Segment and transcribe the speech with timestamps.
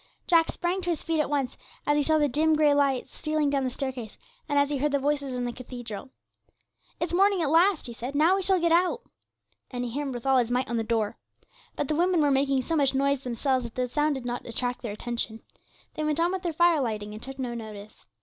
[0.25, 3.51] Jack sprang to his feet at once, as he saw the dim grey light stealing
[3.51, 4.17] down the staircase,
[4.49, 6.09] and as he heard the voices in the cathedral.
[6.99, 9.03] 'It's morning at last,' he said; 'now we shall get out;'
[9.69, 11.17] and he hammered with all his might on the door.
[11.75, 14.81] But the women were making so much noise themselves that the sound did not attract
[14.81, 15.43] their attention;
[15.93, 18.07] they went on with their fire lighting and took no notice.